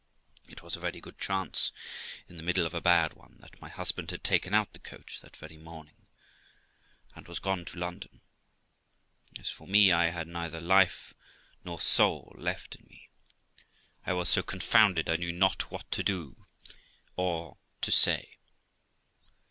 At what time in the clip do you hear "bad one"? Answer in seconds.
2.81-3.37